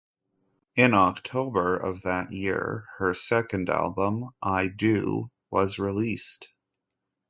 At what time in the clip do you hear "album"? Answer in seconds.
3.69-4.29